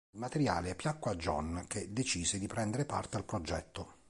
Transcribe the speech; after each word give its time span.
Il 0.15 0.19
materiale 0.19 0.73
piacque 0.73 1.11
a 1.11 1.15
Jon, 1.15 1.63
che 1.67 1.93
decise 1.93 2.39
di 2.39 2.47
prendere 2.47 2.85
parte 2.85 3.17
al 3.17 3.23
progetto. 3.23 3.99